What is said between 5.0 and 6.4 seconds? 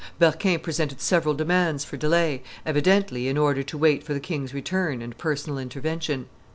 personal intervention.